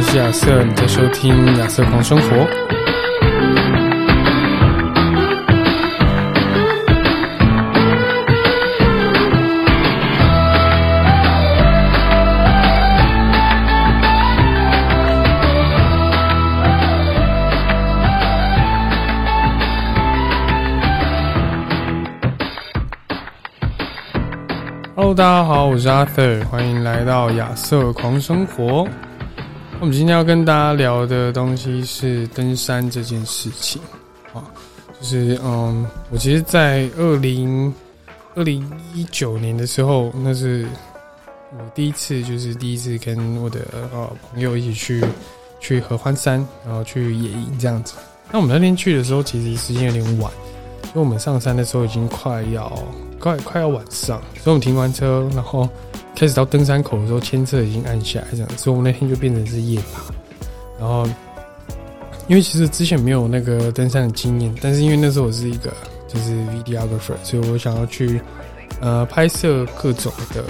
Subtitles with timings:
[0.00, 2.46] 我是亚瑟，你在收听亚瑟狂生活。
[24.96, 28.88] Hello，大家好，我是 Arthur，欢迎来到亚瑟狂生活。
[29.80, 33.80] 我们今天要跟大家聊的东西是登山这件事情
[34.34, 34.44] 啊，
[35.00, 37.72] 就是嗯，我其实，在二零
[38.34, 40.66] 二零一九年的时候，那是
[41.52, 45.02] 我第一次，就是第一次跟我的呃朋友一起去
[45.60, 47.94] 去合欢山，然后去野营这样子。
[48.30, 50.30] 那我们那天去的时候，其实时间有点晚，
[50.84, 52.72] 因为我们上山的时候已经快要。
[53.20, 55.68] 快快要晚上，所以我们停完车，然后
[56.16, 60.00] 开始到登山口的时候，牵车已经按下来，这样，所以我们那天就变成是夜爬。
[60.78, 61.06] 然后，
[62.28, 65.70] 因为其实之前没有那个登山的经验，但是因为那时候我是一个
[66.08, 68.18] 就是 videographer，所以我想要去
[68.80, 70.42] 呃拍摄各种的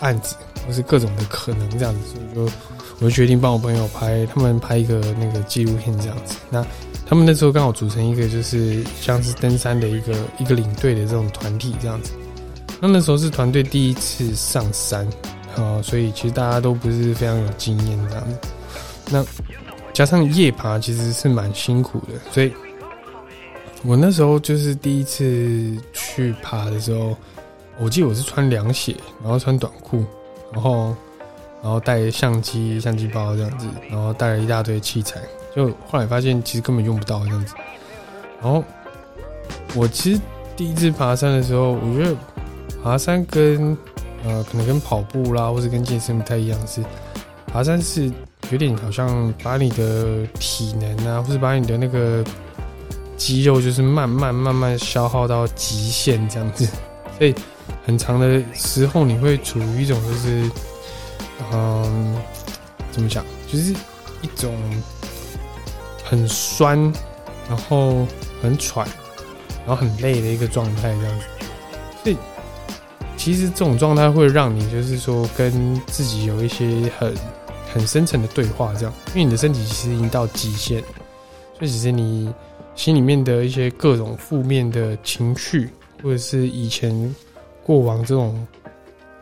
[0.00, 0.34] 案子，
[0.66, 2.52] 或是各种的可能这样子，所以就
[2.98, 6.34] 我就决定帮我朋友拍，他们拍一个那个纪录片这样子。
[6.50, 6.66] 那
[7.08, 12.12] 他们那时候刚好组成一个，就是像是登山的一个一个领队的这种团体这样子。
[12.80, 15.08] 那那时候是团队第一次上山
[15.56, 18.38] 啊，所以其实大家都不是非常有经验这样子。
[19.10, 19.24] 那
[19.92, 22.52] 加上夜爬其实是蛮辛苦的，所以
[23.84, 27.16] 我那时候就是第一次去爬的时候，
[27.78, 30.04] 我记得我是穿凉鞋，然后穿短裤，
[30.52, 30.94] 然后
[31.62, 35.20] 然后带相机、相机包这样子，然后带了一大堆器材。
[35.54, 37.54] 就后来发现，其实根本用不到这样子。
[38.42, 38.62] 然后
[39.74, 40.20] 我其实
[40.54, 42.14] 第一次爬山的时候，我觉得
[42.82, 43.76] 爬山跟
[44.24, 46.82] 呃可能跟跑步啦，或者跟健身不太一样，是
[47.46, 48.12] 爬山是
[48.50, 52.22] 有点好像把你的体能啊，或者把你的那个
[53.16, 56.68] 肌肉，就是慢慢慢慢消耗到极限这样子。
[57.16, 57.34] 所以
[57.86, 60.50] 很长的时候，你会处于一种就是
[61.52, 62.16] 嗯，
[62.90, 63.72] 怎么讲，就是
[64.22, 64.54] 一种。
[66.08, 66.78] 很酸，
[67.48, 68.06] 然后
[68.40, 68.86] 很喘，
[69.66, 71.26] 然后很累的一个状态，这样子。
[72.04, 72.16] 所以，
[73.16, 77.12] 其实这种状态会让你就是说跟自己有一些很
[77.74, 78.94] 很深层的对话，这样。
[79.08, 80.80] 因为你的身体其实已经到极限，
[81.58, 82.32] 所以其实你
[82.76, 85.68] 心里面的一些各种负面的情绪，
[86.04, 87.12] 或者是以前
[87.64, 88.46] 过往这种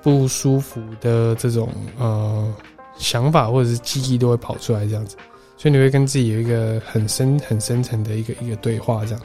[0.05, 2.55] 不舒服的这种呃
[2.99, 5.17] 想法或者是记忆，都会跑出来，这样子。
[5.57, 9.21] 所以你会跟自己有一个很深、很深层的一个一个对话，这样。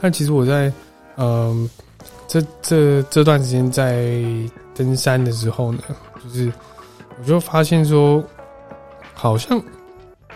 [0.00, 0.70] 那其实我在
[1.16, 1.70] 嗯，
[2.28, 4.22] 这这这段时间在
[4.74, 5.80] 登山的时候呢，
[6.22, 6.52] 就是
[7.18, 8.22] 我就发现说，
[9.14, 9.62] 好像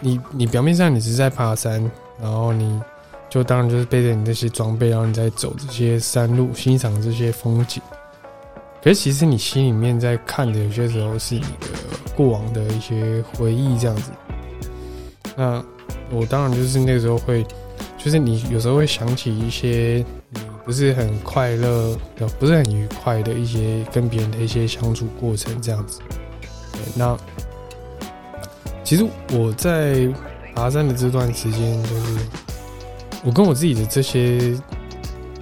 [0.00, 2.80] 你你表面上你是在爬山，然后你
[3.28, 7.82] 就当然就是背着你那些装备，然后你在走这些山路，欣赏这些风景。
[8.86, 11.66] 可是其实你心里面在看的，有些时候是你的
[12.14, 14.12] 过往的一些回忆，这样子。
[15.36, 15.60] 那
[16.08, 17.44] 我当然就是那个时候会，
[17.98, 25.98] 就是你有时候会想起一些你不是很快乐的、不是很愉快的一些跟别人的一些相处过程，这样子。
[26.94, 27.18] 那
[28.84, 30.08] 其实我在
[30.54, 32.18] 爬山的这段时间，就是
[33.24, 34.56] 我跟我自己的这些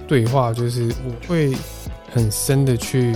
[0.07, 1.53] 对话，就是我会
[2.15, 3.13] 很深的去。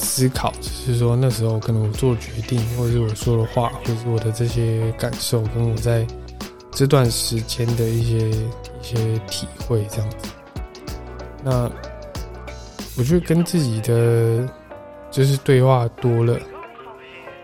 [0.00, 6.06] 思考，就是说那时候可能我做决定，或者是我说的话，或者是我的这些感受，跟我在
[6.70, 10.28] 这段时间的一些一些体会，这样子。
[11.42, 11.68] 那
[12.96, 14.48] 我觉得跟自己的
[15.10, 16.38] 就是对话多了，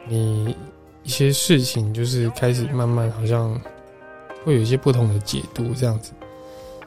[0.06, 0.56] 你
[1.02, 3.60] 一些事情就是开始慢慢好像
[4.44, 6.12] 会有一些不同的解读，这样子。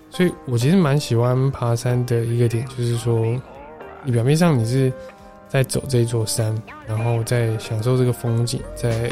[0.10, 3.38] 所以我其实蛮喜欢爬山的一个点，就是说
[4.04, 4.92] 你表面上你是。
[5.50, 6.54] 在走这座山，
[6.86, 9.10] 然后在享受这个风景，在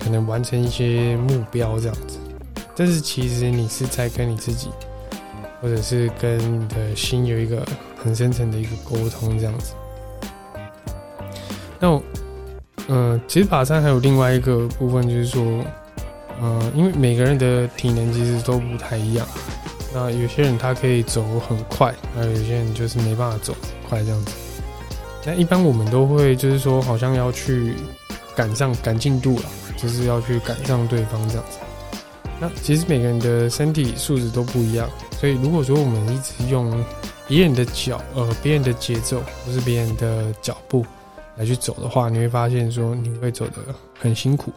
[0.00, 2.18] 可能完成一些目标这样子。
[2.74, 4.70] 但是其实你是在跟你自己，
[5.62, 7.64] 或者是跟你的心有一个
[7.96, 9.72] 很深层的一个沟通这样子。
[11.78, 12.02] 那我，
[12.88, 15.64] 嗯，其实爬山还有另外一个部分，就是说，
[16.42, 19.24] 嗯，因为每个人的体能其实都不太一样。
[19.92, 23.54] 那有些人他可以走很快，那有些人就是没办法走
[23.88, 24.32] 快这样子。
[25.26, 27.74] 那一般我们都会就是说，好像要去
[28.34, 29.44] 赶上赶进度了，
[29.76, 31.58] 就是要去赶上对方这样子。
[32.40, 34.88] 那其实每个人的身体素质都不一样，
[35.18, 36.72] 所以如果说我们一直用
[37.28, 40.86] 别人的脚，呃，别人的节奏或是别人的脚步
[41.36, 44.50] 来去走的话，你会发现说你会走得很辛苦，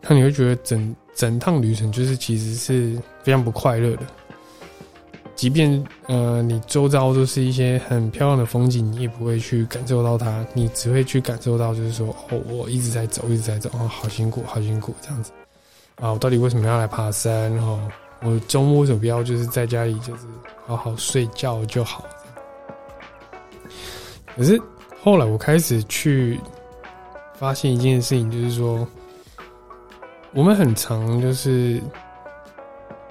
[0.00, 4.02] 那你会觉得整整趟旅程就是其实是非常不快乐的。
[5.40, 15.32] 即便呃你周遭都是一些很漂亮的风景，你也不会去感受到它，你只会去感受到就是说哦，我一直在走，一直在走，哦，好辛苦，好辛苦这样子。
[15.94, 17.50] 啊，我到底为什么要来爬山？
[17.56, 17.80] 哦，
[18.20, 20.26] 我周末为什么不要就是在家里就是
[20.66, 22.04] 好好睡觉就好？
[24.36, 24.60] 可是
[25.02, 26.38] 后来我开始去
[27.38, 28.86] 发现一件事情，就是说，
[30.34, 31.80] 我们很常就是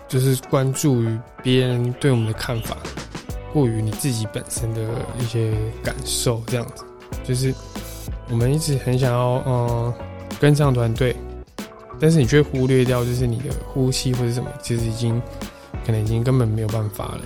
[0.09, 2.75] 就是关注于别人对我们的看法，
[3.53, 4.81] 过于你自己本身的
[5.21, 6.83] 一些感受，这样子，
[7.23, 7.53] 就是
[8.29, 9.93] 我们一直很想要嗯
[10.39, 11.15] 跟上团队，
[11.99, 15.21] 但是你却忽略掉就是你的呼吸或者什么，其实已经
[15.85, 17.21] 可能已经根本没有办法了。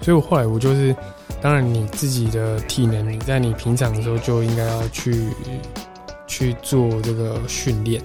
[0.00, 0.96] 所以我后来我就是。
[1.42, 5.28] 当然，你自己的体能，你在你平常的时候就应该要去
[6.26, 8.02] 去做这个训练。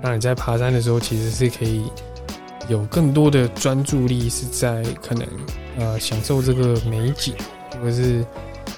[0.00, 1.84] 那你在爬山的时候，其实是可以
[2.68, 5.26] 有更多的专注力，是在可能
[5.78, 7.34] 呃享受这个美景，
[7.80, 8.24] 或者是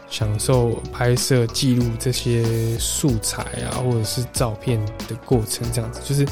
[0.08, 2.44] 享受拍摄记录这些
[2.78, 5.66] 素材啊，或者是照片的过程。
[5.72, 6.24] 这样子，就是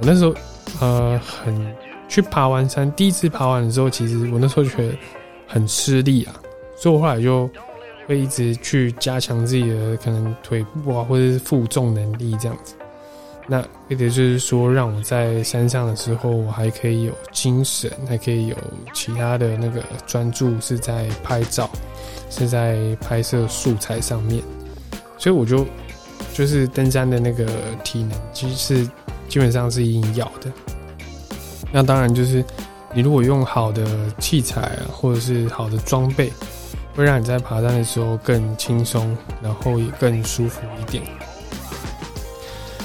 [0.00, 0.34] 我那时候
[0.80, 1.74] 呃很
[2.08, 4.94] 去爬完山，第一次爬完的时候，其实我那时候觉得
[5.46, 6.34] 很吃力啊。
[6.76, 7.50] 所以我后来就
[8.06, 12.74] 会一直去加强自己的可能腿部啊，或者是负重能力这样子。
[13.46, 18.56] 那为的就是说，让我在山上的时候，我还可以有精神，还可以有
[18.92, 21.70] 其他的那个专注，是在拍照，
[22.28, 24.42] 是在拍摄素材上面。
[25.16, 25.64] 所以我就
[26.34, 27.46] 就是登山的那个
[27.84, 28.90] 体能，其实是
[29.28, 30.50] 基本上是一定要的。
[31.72, 32.44] 那当然就是
[32.92, 33.84] 你如果用好的
[34.18, 36.32] 器材，或者是好的装备。
[36.94, 41.04] 会让你在爬山的时候更轻松，然后也更舒服一点。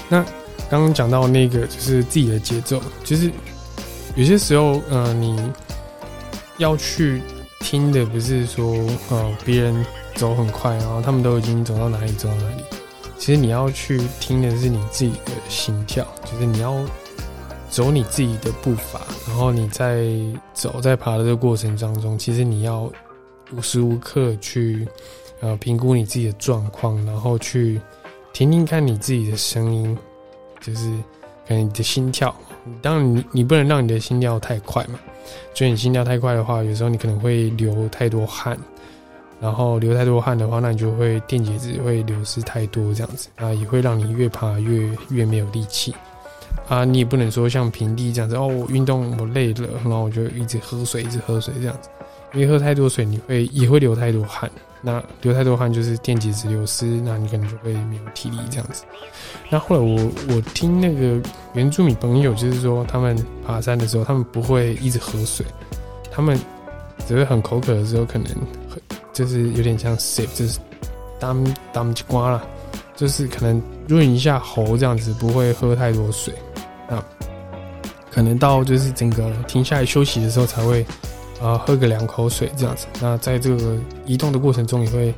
[0.10, 0.22] 那
[0.70, 3.32] 刚刚讲到那个就是自己的节奏，就是
[4.16, 5.38] 有些时候，呃，你
[6.58, 7.22] 要去
[7.60, 8.74] 听的不是说，
[9.10, 9.86] 呃，别人
[10.16, 12.64] 走很快，然后他们都已经走到哪里走到哪里。
[13.18, 16.76] 其实你要去听的是你自己的心跳，就是你要
[17.70, 20.08] 走你自己的步伐，然后你在
[20.54, 22.92] 走在爬的这个过程当中，其实你要。
[23.54, 24.88] 无时无刻去，
[25.42, 27.82] 呃，评估你自己的状况，然后去
[28.32, 29.98] 听听看你自己的声音，
[30.62, 30.90] 就是
[31.48, 32.34] 可能你的心跳。
[32.82, 35.00] 当然，你你不能让你的心跳太快嘛，
[35.54, 38.58] 就你心跳太快的话，有时候你可能会流太多汗，
[39.40, 45.94] 然后流太多汗的话，那你就会电解质会流失太多，这样子啊，也会让你越爬越越没有力气
[46.68, 46.86] 啊。
[46.86, 51.90] 你也不能说像平地这样子哦，我运动我累了，然后我就一直喝水，一直喝水这样子。
[52.34, 54.50] 因为喝太多水，你会也会流太多汗。
[54.84, 58.84] 那流太多汗就是电解质流失，那你可能就会没有体力这样子。
[59.50, 61.22] 那后来我我听那个
[61.54, 65.46] 原住民朋友就是说，他们爬山的时候，他们不会一直喝水，
[66.10, 66.40] 他们
[67.08, 68.28] 只会很口渴的时候，可能
[69.14, 70.58] 就是有点像 sip，就是
[71.20, 72.44] 当当瓜了，
[72.96, 76.34] 就是可能润一下喉这样子，不会喝太多水。
[76.90, 77.04] 那
[78.10, 80.84] 可能到就是整个停下来休息的时候才会。
[81.42, 82.86] 啊，喝个两口水这样子。
[83.02, 85.14] 那在这个移动的过程中，也会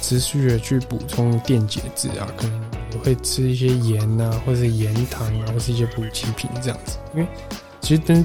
[0.00, 2.60] 持续的去补充电解质啊，可能
[2.92, 6.96] 也会吃一些盐呐，或者是盐糖啊，或是一些补给品这样子。
[7.14, 7.26] 因为
[7.80, 8.24] 其实登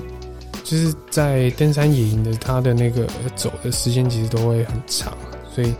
[0.63, 3.05] 就是在登山野营的，它的那个
[3.35, 5.17] 走的时间其实都会很长，
[5.53, 5.73] 所以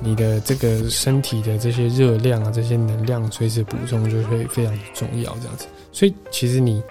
[0.00, 5.66] 你的这个身体的这些热量啊，这些能量随时补充就会非常重要这样子。
[5.90, 6.82] 所以其实你。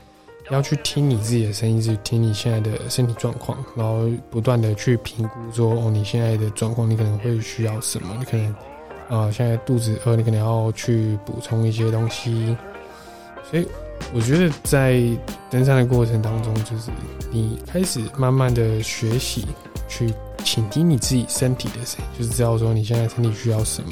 [0.49, 8.15] 要去听你自己的声音，去听你现在的身体状况，然后不断的去评估说，哦，你现在的状况，你可能会需要什么？
[8.17, 8.55] 你可能
[9.09, 12.55] 啊，现在肚子饿，你可能要去补充一些东西。
[13.51, 13.67] 所以
[14.13, 15.01] 我觉得在
[15.49, 16.91] 登山的过程当中，就是
[17.29, 19.45] 你开始慢慢的学习，
[19.89, 20.13] 去
[20.45, 23.91] 倾听你自己身体的声音，就是知道说你现在身体需要什么，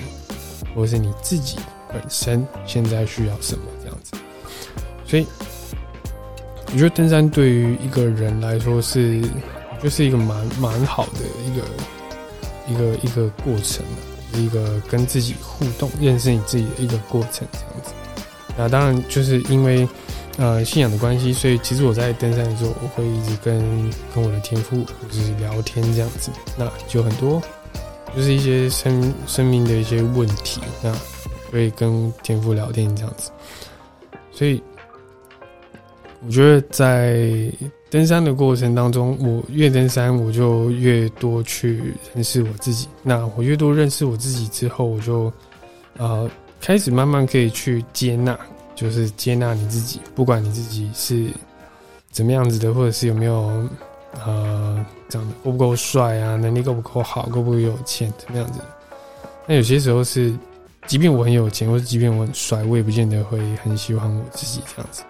[0.74, 1.57] 或是你自己
[1.91, 4.15] 本身现在需要什么这样子。
[5.05, 5.27] 所以。
[6.75, 9.22] 我觉得登山对于一个人来说是，
[9.82, 11.63] 就是一个蛮蛮好的一个
[12.67, 13.86] 一个一个过程，
[14.34, 17.94] 是一个跟自己互动、认识你自己的一个过程这样子。
[18.58, 19.88] 那当然就是因为
[20.36, 23.58] 呃信仰的关系，所以其实我在登山的时候，我会一直跟
[24.13, 26.29] 跟我的天赋就是聊天这样子。
[26.58, 27.41] 那就很多
[28.13, 30.94] 就是一些生生命的一些问题，那
[31.53, 33.32] 会跟天赋聊天这样子，
[34.34, 34.62] 所以。
[36.25, 37.51] 我觉得在
[37.89, 42.88] 登山的过程当中，我越登山，我就越多去认识我自己。
[43.03, 45.32] 那我越多认识我自己之后，我就
[45.98, 46.29] 呃，
[46.60, 48.38] 开始慢慢可以去接纳，
[48.74, 51.27] 就是接纳你自己，不管你自己是
[52.12, 53.67] 怎么样子的，或者是有没有
[54.25, 58.60] 呃长得够不够帅啊，能力够不够好，够不够有钱，怎么样子？
[59.46, 60.36] 那有些时候是，
[60.88, 65.03] 即便我很有钱，或者即便我很帅，我也不见得会很喜欢我自己这样子。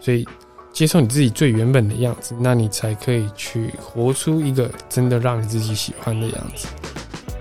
[0.00, 0.26] 所以，
[0.72, 6.66] 接受你自己最原本的样子，那你才可以去活出一个真的让你自己喜欢的样子。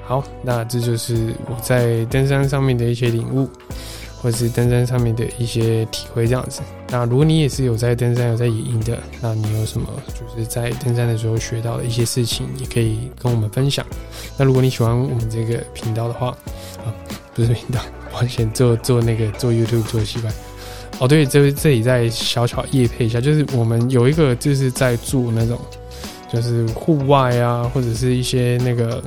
[0.06, 3.50] 好，那这就是我在登山上面的一些领悟，
[4.22, 6.62] 或是登山上面的一些体会，这样子。
[6.90, 13.86] 那如果你也是有在登山、有在野营的，那你有什么就是在登山的时候学到的一些事情，也可以跟我们分享。
[14.38, 16.30] 那如果你喜欢我们这个频道的话，
[16.86, 16.96] 啊，
[17.36, 17.82] 不是频道，
[18.14, 20.34] 我先做做那个做 YouTube 做习惯。
[21.00, 25.60] 哦，对，这这里再小巧夜配一下，就是我们有一个就是在做那种，
[26.32, 29.04] 就是户外啊，或者是一些那个。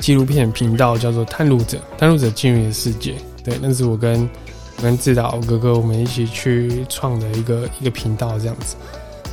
[0.00, 3.16] 纪录片频道叫做《探路者》，探路者进入你的世界。
[3.42, 4.30] 对，那是我跟
[4.80, 8.76] 跟志导哥哥我们一起去创的一个一个频道这样子。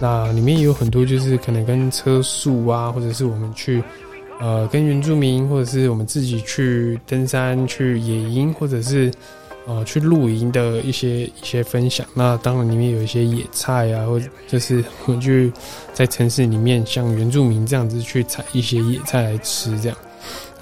[0.02, 3.82] 那里面也有很多就是可能跟车速啊，或者是我们去
[4.40, 9.12] 呃跟原住民，或者是我们自己去登山、去野营，或者是
[9.66, 12.06] 呃去露营的一些一些分享。
[12.14, 15.52] 那当然里面有一些野菜啊，或者就是我们去
[15.94, 19.98] 在城市里面像原住民这样子去采一些野菜来吃这样。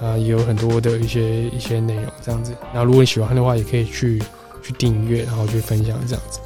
[0.00, 2.52] 啊，也有很多的一些一些内容这样子。
[2.74, 4.20] 那如果你喜欢的话，也可以去
[4.62, 6.40] 去订阅，然后去分享这样子。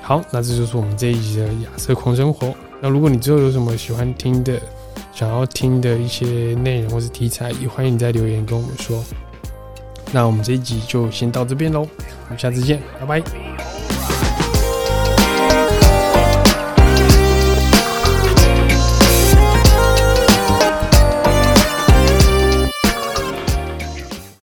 [0.00, 2.52] 好，那这就是我们这一集的亚瑟狂生活。
[2.80, 4.60] 那如果你之后有什么喜欢听的、
[5.12, 9.04] 想要听的一些内容或是题材，也欢迎你在留言跟我们说。
[10.14, 13.73] 那我们这一集就先到这边喽，我们下次见，拜拜。